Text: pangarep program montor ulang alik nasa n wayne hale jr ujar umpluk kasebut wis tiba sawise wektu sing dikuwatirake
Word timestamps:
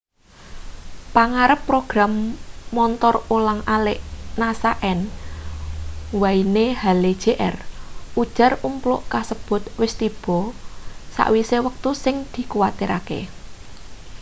pangarep 1.15 1.59
program 1.69 2.11
montor 2.77 3.15
ulang 3.37 3.61
alik 3.75 3.99
nasa 4.41 4.71
n 4.97 4.99
wayne 6.21 6.65
hale 6.81 7.11
jr 7.23 7.55
ujar 8.21 8.51
umpluk 8.69 9.01
kasebut 9.13 9.63
wis 9.81 9.93
tiba 10.01 10.39
sawise 11.15 11.57
wektu 11.67 11.91
sing 12.03 12.15
dikuwatirake 12.33 13.19